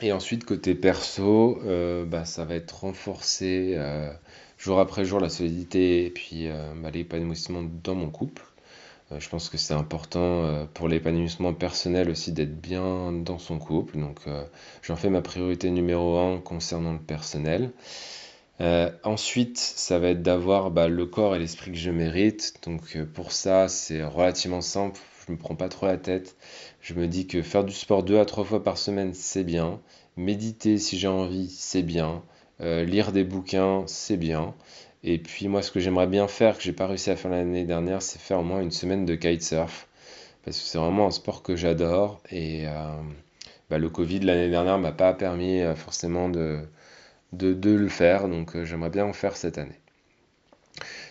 Et 0.00 0.12
ensuite 0.12 0.44
côté 0.44 0.74
perso, 0.74 1.60
euh, 1.64 2.04
bah, 2.04 2.24
ça 2.24 2.44
va 2.44 2.54
être 2.54 2.80
renforcé. 2.80 3.78
jour 4.58 4.80
après 4.80 5.04
jour 5.04 5.20
la 5.20 5.28
solidité 5.28 6.06
et 6.06 6.10
puis 6.10 6.48
bah, 6.76 6.90
l'épanouissement 6.90 7.62
dans 7.84 7.94
mon 7.94 8.10
couple. 8.10 8.42
je 9.18 9.28
pense 9.28 9.48
que 9.48 9.58
c'est 9.58 9.74
important 9.74 10.66
pour 10.74 10.88
l'épanouissement 10.88 11.52
personnel 11.52 12.08
aussi 12.10 12.32
d'être 12.32 12.60
bien 12.60 13.12
dans 13.12 13.38
son 13.38 13.58
couple. 13.58 13.98
Donc 13.98 14.20
j'en 14.82 14.96
fais 14.96 15.10
ma 15.10 15.22
priorité 15.22 15.70
numéro 15.70 16.16
un 16.18 16.38
concernant 16.40 16.92
le 16.92 17.00
personnel. 17.00 17.72
ensuite, 19.04 19.58
ça 19.58 19.98
va 19.98 20.08
être 20.08 20.22
d'avoir 20.22 20.70
bah, 20.70 20.88
le 20.88 21.06
corps 21.06 21.36
et 21.36 21.38
l'esprit 21.38 21.72
que 21.72 21.78
je 21.78 21.90
mérite. 21.90 22.54
Donc 22.64 22.96
pour 23.14 23.32
ça, 23.32 23.68
c'est 23.68 24.02
relativement 24.04 24.62
simple 24.62 25.00
me 25.32 25.36
prends 25.38 25.56
pas 25.56 25.68
trop 25.68 25.86
la 25.86 25.96
tête. 25.98 26.36
Je 26.80 26.94
me 26.94 27.06
dis 27.08 27.26
que 27.26 27.42
faire 27.42 27.64
du 27.64 27.72
sport 27.72 28.02
deux 28.02 28.18
à 28.18 28.24
trois 28.24 28.44
fois 28.44 28.62
par 28.62 28.78
semaine, 28.78 29.14
c'est 29.14 29.44
bien. 29.44 29.80
Méditer 30.16 30.78
si 30.78 30.98
j'ai 30.98 31.08
envie, 31.08 31.48
c'est 31.48 31.82
bien. 31.82 32.22
Euh, 32.60 32.84
lire 32.84 33.12
des 33.12 33.24
bouquins, 33.24 33.84
c'est 33.86 34.16
bien. 34.16 34.54
Et 35.04 35.18
puis 35.18 35.48
moi, 35.48 35.62
ce 35.62 35.70
que 35.70 35.80
j'aimerais 35.80 36.06
bien 36.06 36.28
faire, 36.28 36.56
que 36.56 36.62
j'ai 36.62 36.72
pas 36.72 36.86
réussi 36.86 37.10
à 37.10 37.16
faire 37.16 37.30
l'année 37.30 37.64
dernière, 37.64 38.02
c'est 38.02 38.20
faire 38.20 38.40
au 38.40 38.44
moins 38.44 38.60
une 38.60 38.70
semaine 38.70 39.04
de 39.04 39.14
kitesurf. 39.16 39.88
Parce 40.44 40.58
que 40.58 40.64
c'est 40.66 40.78
vraiment 40.78 41.06
un 41.08 41.10
sport 41.10 41.42
que 41.42 41.56
j'adore. 41.56 42.20
Et 42.30 42.66
euh, 42.68 42.72
bah, 43.70 43.78
le 43.78 43.88
Covid 43.90 44.20
l'année 44.20 44.50
dernière 44.50 44.78
m'a 44.78 44.92
pas 44.92 45.14
permis 45.14 45.60
euh, 45.62 45.74
forcément 45.74 46.28
de, 46.28 46.60
de, 47.32 47.54
de, 47.54 47.70
le 47.72 47.88
faire. 47.88 48.28
Donc 48.28 48.62
j'aimerais 48.64 48.90
bien 48.90 49.06
en 49.06 49.12
faire 49.12 49.36
cette 49.36 49.58
année. 49.58 49.81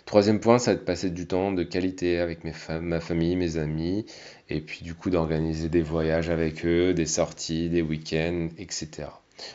Troisième 0.05 0.39
point, 0.39 0.59
ça 0.59 0.71
va 0.71 0.75
être 0.75 0.85
passer 0.85 1.09
du 1.09 1.27
temps 1.27 1.51
de 1.51 1.63
qualité 1.63 2.19
avec 2.19 2.43
mes 2.43 2.53
ma 2.81 2.99
famille, 2.99 3.35
mes 3.35 3.57
amis, 3.57 4.05
et 4.49 4.59
puis 4.59 4.81
du 4.83 4.93
coup 4.93 5.09
d'organiser 5.09 5.69
des 5.69 5.81
voyages 5.81 6.29
avec 6.29 6.65
eux, 6.65 6.93
des 6.93 7.05
sorties, 7.05 7.69
des 7.69 7.81
week-ends, 7.81 8.49
etc. 8.57 9.07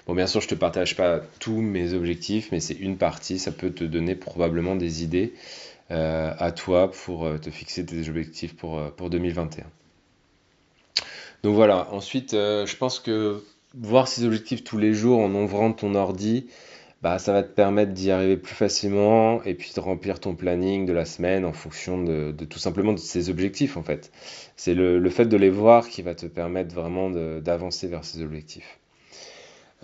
Bon, 0.07 0.15
bien 0.15 0.27
sûr, 0.27 0.41
je 0.41 0.47
ne 0.47 0.51
te 0.51 0.55
partage 0.55 0.97
pas 0.97 1.21
tous 1.39 1.61
mes 1.61 1.93
objectifs, 1.93 2.51
mais 2.53 2.61
c'est 2.61 2.75
une 2.75 2.97
partie, 2.97 3.39
ça 3.39 3.53
peut 3.53 3.71
te 3.71 3.85
donner 3.85 4.15
probablement 4.15 4.77
des 4.77 5.03
idées 5.05 5.35
euh, 5.91 6.33
à 6.39 6.51
toi 6.51 6.91
pour 6.91 7.27
euh, 7.27 7.39
te 7.39 7.51
fixer 7.51 7.85
tes 7.87 8.09
objectifs 8.09 8.57
pour, 8.57 8.79
euh, 8.79 8.91
pour 8.91 9.11
2021. 9.11 9.65
Donc 11.43 11.55
voilà, 11.55 11.93
ensuite, 11.93 12.33
je 12.33 12.77
pense 12.77 12.99
que 12.99 13.45
voir 13.75 14.09
ces 14.09 14.25
objectifs 14.25 14.65
tous 14.65 14.79
les 14.79 14.95
jours 14.95 15.21
en 15.21 15.33
ouvrant 15.35 15.73
ton 15.73 15.95
ordi, 15.95 16.47
bah, 17.03 17.19
ça 17.19 17.33
va 17.33 17.43
te 17.43 17.53
permettre 17.53 17.93
d'y 17.93 18.11
arriver 18.11 18.37
plus 18.37 18.55
facilement 18.55 19.43
et 19.45 19.55
puis 19.55 19.73
de 19.75 19.81
remplir 19.81 20.19
ton 20.19 20.35
planning 20.35 20.87
de 20.87 20.93
la 20.93 21.05
semaine 21.05 21.45
en 21.45 21.53
fonction 21.53 22.03
de, 22.03 22.33
tout 22.49 22.59
simplement 22.59 22.93
de 22.93 22.99
ces 22.99 23.29
objectifs 23.29 23.77
en 23.77 23.83
fait. 23.83 24.11
C'est 24.57 24.75
le, 24.75 25.09
fait 25.11 25.27
de 25.27 25.37
les 25.37 25.51
voir 25.51 25.89
qui 25.89 26.03
va 26.03 26.15
te 26.15 26.27
permettre 26.27 26.75
vraiment 26.75 27.11
d'avancer 27.11 27.87
vers 27.87 28.05
ces 28.05 28.23
objectifs. 28.23 28.79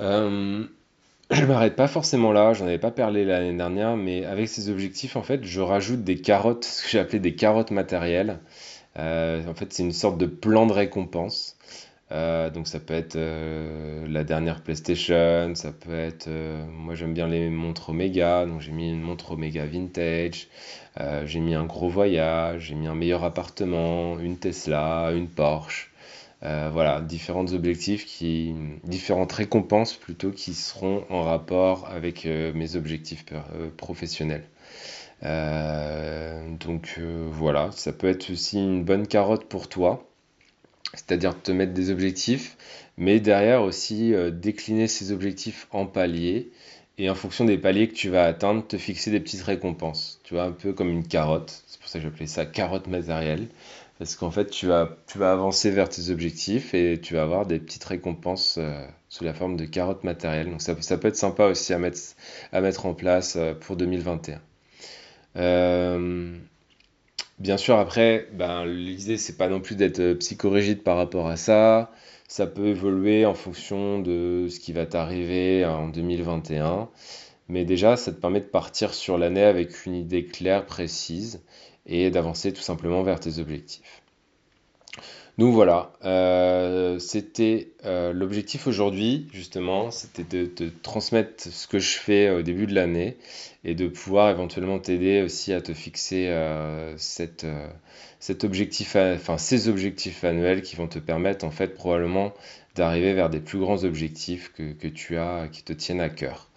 Euh, 0.00 0.64
je 1.30 1.44
m'arrête 1.44 1.76
pas 1.76 1.86
forcément 1.86 2.32
là, 2.32 2.54
j'en 2.54 2.66
avais 2.66 2.78
pas 2.78 2.90
parlé 2.90 3.24
l'année 3.26 3.56
dernière, 3.56 3.96
mais 3.96 4.24
avec 4.24 4.48
ces 4.48 4.70
objectifs 4.70 5.16
en 5.16 5.22
fait, 5.22 5.44
je 5.44 5.60
rajoute 5.60 6.04
des 6.04 6.16
carottes, 6.16 6.64
ce 6.64 6.82
que 6.82 6.88
j'ai 6.88 6.98
appelé 6.98 7.18
des 7.18 7.34
carottes 7.34 7.70
matérielles. 7.72 8.38
Euh, 8.98 9.46
en 9.46 9.54
fait, 9.54 9.72
c'est 9.72 9.82
une 9.82 9.92
sorte 9.92 10.18
de 10.18 10.26
plan 10.26 10.66
de 10.66 10.72
récompense. 10.72 11.56
Euh, 12.12 12.50
donc 12.50 12.68
ça 12.68 12.78
peut 12.78 12.94
être 12.94 13.16
euh, 13.16 14.06
la 14.06 14.22
dernière 14.22 14.62
PlayStation, 14.62 15.54
ça 15.54 15.72
peut 15.72 15.98
être, 15.98 16.28
euh, 16.28 16.62
moi 16.70 16.94
j'aime 16.94 17.14
bien 17.14 17.26
les 17.26 17.48
montres 17.48 17.88
Omega, 17.90 18.44
donc 18.44 18.60
j'ai 18.60 18.72
mis 18.72 18.90
une 18.90 19.00
montre 19.00 19.32
Omega 19.32 19.64
vintage, 19.64 20.48
j'ai 21.24 21.40
mis 21.40 21.54
un 21.54 21.64
gros 21.64 21.88
voyage, 21.88 22.66
j'ai 22.66 22.74
mis 22.74 22.86
un 22.86 22.94
meilleur 22.94 23.24
appartement, 23.24 24.18
une 24.18 24.36
Tesla, 24.36 25.10
une 25.14 25.28
Porsche, 25.28 25.90
voilà, 26.42 27.00
différents 27.00 27.50
objectifs 27.52 28.04
qui, 28.04 28.54
différentes 28.84 29.32
récompenses 29.32 29.94
plutôt 29.94 30.30
qui 30.30 30.54
seront 30.54 31.04
en 31.08 31.22
rapport 31.22 31.88
avec 31.88 32.26
mes 32.26 32.76
objectifs 32.76 33.24
professionnels. 33.78 34.44
donc 35.22 37.00
voilà, 37.30 37.70
ça 37.72 37.92
peut 37.92 38.08
être 38.08 38.30
aussi 38.30 38.58
une 38.58 38.84
bonne 38.84 39.06
carotte 39.06 39.46
pour 39.46 39.68
toi 39.68 40.11
c'est-à-dire 40.94 41.40
te 41.40 41.52
mettre 41.52 41.72
des 41.72 41.90
objectifs, 41.90 42.56
mais 42.96 43.20
derrière 43.20 43.62
aussi 43.62 44.14
euh, 44.14 44.30
décliner 44.30 44.88
ces 44.88 45.12
objectifs 45.12 45.66
en 45.70 45.86
paliers 45.86 46.50
et 46.98 47.08
en 47.08 47.14
fonction 47.14 47.44
des 47.44 47.58
paliers 47.58 47.88
que 47.88 47.94
tu 47.94 48.10
vas 48.10 48.24
atteindre, 48.24 48.66
te 48.66 48.76
fixer 48.76 49.10
des 49.10 49.20
petites 49.20 49.42
récompenses. 49.42 50.20
Tu 50.24 50.34
vois, 50.34 50.44
un 50.44 50.52
peu 50.52 50.72
comme 50.72 50.90
une 50.90 51.06
carotte. 51.06 51.62
C'est 51.66 51.80
pour 51.80 51.88
ça 51.88 51.98
que 51.98 52.04
j'appelais 52.04 52.26
ça 52.26 52.44
carotte 52.44 52.86
matérielle. 52.86 53.48
Parce 53.98 54.16
qu'en 54.16 54.30
fait, 54.30 54.50
tu 54.50 54.66
vas, 54.66 54.96
tu 55.06 55.22
avancer 55.22 55.70
vers 55.70 55.88
tes 55.88 56.10
objectifs 56.10 56.74
et 56.74 57.00
tu 57.00 57.14
vas 57.14 57.22
avoir 57.22 57.46
des 57.46 57.58
petites 57.58 57.84
récompenses 57.84 58.56
euh, 58.58 58.84
sous 59.08 59.24
la 59.24 59.32
forme 59.32 59.56
de 59.56 59.64
carottes 59.64 60.04
matérielles. 60.04 60.50
Donc 60.50 60.60
ça, 60.60 60.74
peut 60.74 61.08
être 61.08 61.16
sympa 61.16 61.46
aussi 61.46 61.72
à 61.72 61.78
mettre, 61.78 62.00
à 62.52 62.60
mettre 62.60 62.86
en 62.86 62.94
place 62.94 63.36
euh, 63.36 63.54
pour 63.54 63.76
2021. 63.76 64.40
Bien 67.42 67.56
sûr, 67.56 67.76
après, 67.76 68.28
ben, 68.34 68.64
l'idée, 68.66 69.18
c'est 69.18 69.36
pas 69.36 69.48
non 69.48 69.60
plus 69.60 69.74
d'être 69.74 69.98
euh, 69.98 70.14
psychorigide 70.14 70.84
par 70.84 70.96
rapport 70.96 71.26
à 71.26 71.36
ça. 71.36 71.90
Ça 72.28 72.46
peut 72.46 72.68
évoluer 72.68 73.26
en 73.26 73.34
fonction 73.34 73.98
de 73.98 74.46
ce 74.48 74.60
qui 74.60 74.72
va 74.72 74.86
t'arriver 74.86 75.64
en 75.66 75.88
2021. 75.88 76.88
Mais 77.48 77.64
déjà, 77.64 77.96
ça 77.96 78.12
te 78.12 78.20
permet 78.20 78.40
de 78.40 78.46
partir 78.46 78.94
sur 78.94 79.18
l'année 79.18 79.42
avec 79.42 79.86
une 79.86 79.96
idée 79.96 80.24
claire, 80.24 80.66
précise, 80.66 81.42
et 81.84 82.10
d'avancer 82.12 82.52
tout 82.52 82.62
simplement 82.62 83.02
vers 83.02 83.18
tes 83.18 83.40
objectifs. 83.40 84.01
Donc 85.38 85.54
voilà, 85.54 85.94
euh, 86.04 86.98
c'était 86.98 87.72
euh, 87.86 88.12
l'objectif 88.12 88.66
aujourd'hui, 88.66 89.28
justement, 89.32 89.90
c'était 89.90 90.24
de 90.24 90.44
te 90.44 90.64
transmettre 90.64 91.44
ce 91.44 91.66
que 91.66 91.78
je 91.78 91.98
fais 91.98 92.30
au 92.30 92.42
début 92.42 92.66
de 92.66 92.74
l'année 92.74 93.16
et 93.64 93.74
de 93.74 93.88
pouvoir 93.88 94.28
éventuellement 94.28 94.78
t'aider 94.78 95.22
aussi 95.22 95.54
à 95.54 95.62
te 95.62 95.72
fixer 95.72 96.26
euh, 96.28 96.94
cet 96.98 98.44
objectif, 98.44 98.94
enfin 98.96 99.38
ces 99.38 99.68
objectifs 99.68 100.22
annuels 100.22 100.60
qui 100.60 100.76
vont 100.76 100.86
te 100.88 100.98
permettre 100.98 101.46
en 101.46 101.50
fait 101.50 101.68
probablement 101.68 102.34
d'arriver 102.74 103.14
vers 103.14 103.30
des 103.30 103.40
plus 103.40 103.58
grands 103.58 103.84
objectifs 103.84 104.52
que, 104.52 104.72
que 104.72 104.88
tu 104.88 105.16
as, 105.16 105.48
qui 105.50 105.62
te 105.62 105.72
tiennent 105.72 106.00
à 106.02 106.10
cœur. 106.10 106.50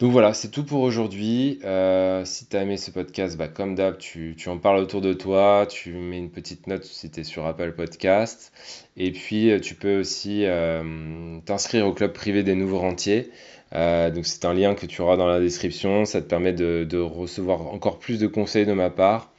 Donc 0.00 0.10
voilà, 0.10 0.34
c'est 0.34 0.50
tout 0.50 0.64
pour 0.64 0.80
aujourd'hui. 0.80 1.60
Euh, 1.64 2.24
si 2.24 2.46
tu 2.46 2.56
as 2.56 2.62
aimé 2.62 2.76
ce 2.76 2.90
podcast, 2.90 3.36
bah, 3.36 3.46
comme 3.46 3.76
d'hab, 3.76 3.96
tu, 3.96 4.34
en 4.48 4.58
parles 4.58 4.78
autour 4.78 5.00
de 5.00 5.12
toi, 5.12 5.66
tu 5.70 5.92
mets 5.92 6.18
une 6.18 6.30
petite 6.30 6.66
note 6.66 6.84
si 6.84 7.10
tu 7.10 7.20
es 7.20 7.24
sur 7.24 7.46
Apple 7.46 7.72
Podcast. 7.72 8.52
Et 8.96 9.12
puis, 9.12 9.52
euh, 9.52 9.60
tu 9.60 9.76
peux 9.76 10.00
aussi 10.00 10.46
euh, 10.46 11.38
t'inscrire 11.44 11.86
au 11.86 11.92
club 11.92 12.12
privé 12.12 12.42
des 12.42 12.56
nouveaux 12.56 12.80
rentiers. 12.80 13.30
donc 13.72 14.26
c'est 14.26 14.44
un 14.44 14.54
lien 14.54 14.74
que 14.74 14.86
tu 14.86 15.00
auras 15.00 15.16
dans 15.16 15.28
la 15.28 15.38
description. 15.38 16.04
Ça 16.04 16.20
te 16.20 16.26
permet 16.26 16.52
de, 16.52 16.84
de 16.88 16.98
recevoir 16.98 17.68
encore 17.68 17.98
plus 18.00 18.18
de 18.18 18.26
conseils 18.26 18.66
de 18.66 18.72
ma 18.72 18.90
part. 18.90 19.32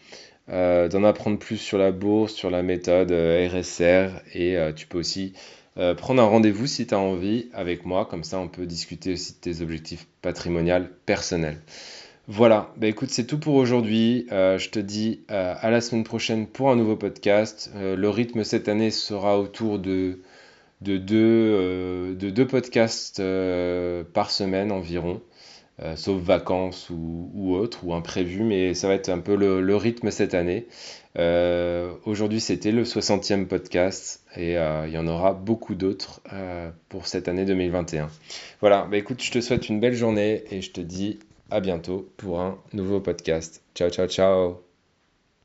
d'en 0.48 1.04
apprendre 1.04 1.38
plus 1.38 1.58
sur 1.58 1.78
la 1.78 1.92
bourse, 1.92 2.34
sur 2.34 2.50
la 2.50 2.64
méthode 2.64 3.12
RSR 3.12 4.22
et 4.34 4.58
tu 4.76 4.88
peux 4.88 5.00
aussi 5.00 5.34
euh, 5.78 5.94
prendre 5.94 6.22
un 6.22 6.26
rendez-vous 6.26 6.68
si 6.68 6.88
tu 6.88 6.94
as 6.94 7.00
envie 7.00 7.50
avec 7.54 7.86
moi, 7.86 8.06
comme 8.06 8.24
ça 8.24 8.40
on 8.40 8.48
peut 8.48 8.66
discuter 8.66 9.14
aussi 9.14 9.34
de 9.34 9.38
tes 9.40 9.62
objectifs 9.62 10.08
patrimoniaux 10.22 10.86
personnels. 11.06 11.62
Voilà, 12.28 12.74
bah 12.78 12.88
écoute, 12.88 13.10
c'est 13.10 13.28
tout 13.28 13.38
pour 13.38 13.56
aujourd'hui. 13.56 14.26
Euh, 14.32 14.58
je 14.58 14.70
te 14.70 14.80
dis 14.80 15.22
euh, 15.30 15.54
à 15.60 15.70
la 15.70 15.82
semaine 15.82 16.04
prochaine 16.04 16.48
pour 16.48 16.72
un 16.72 16.76
nouveau 16.76 16.96
podcast. 16.96 17.72
le 17.76 18.10
rythme 18.10 18.44
cette 18.44 18.68
année 18.68 18.90
sera 18.90 19.40
autour 19.40 19.78
de, 19.78 20.22
de, 20.82 20.98
deux, 20.98 22.16
de 22.16 22.30
deux 22.30 22.48
podcasts 22.48 23.22
par 24.14 24.32
semaine 24.32 24.72
environ. 24.72 25.22
Euh, 25.82 25.98
sauf 25.98 26.22
vacances 26.22 26.90
ou, 26.90 27.30
ou 27.34 27.54
autre, 27.54 27.84
ou 27.84 27.94
imprévu, 27.94 28.44
mais 28.44 28.74
ça 28.74 28.88
va 28.88 28.94
être 28.94 29.10
un 29.10 29.20
peu 29.20 29.36
le, 29.36 29.76
rythme 29.76 30.10
cette 30.10 30.34
année. 30.34 30.68
Euh, 31.18 31.94
aujourd'hui, 32.06 32.40
c'était 32.40 32.72
le 32.72 32.84
60e 32.84 33.46
podcast 33.46 34.24
et 34.38 34.58
euh, 34.58 34.88
il 34.88 34.94
y 34.94 34.98
en 34.98 35.08
aura 35.08 35.34
beaucoup 35.34 35.76
d'autres 35.76 36.22
pour 36.88 37.08
cette 37.08 37.28
année 37.28 37.44
2021. 37.44 38.10
Voilà, 38.62 38.88
bah 38.90 38.98
écoute, 38.98 39.22
je 39.22 39.32
te 39.32 39.42
souhaite 39.42 39.68
une 39.68 39.82
belle 39.82 39.96
journée 39.96 40.46
et 40.50 40.62
je 40.62 40.72
te 40.72 40.82
dis 40.82 41.20
à 41.52 41.60
bientôt 41.60 42.10
pour 42.16 42.40
un 42.40 42.58
nouveau 42.72 43.02
podcast. 43.02 43.62
Ciao, 43.76 43.90
ciao, 43.90 44.08
ciao 44.08 44.65